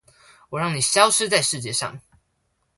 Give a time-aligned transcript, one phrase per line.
[0.49, 2.01] 我讓你消失在世界上